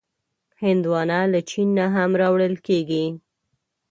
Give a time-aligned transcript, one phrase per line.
[0.63, 3.05] هندوانه له چین نه هم راوړل کېږي.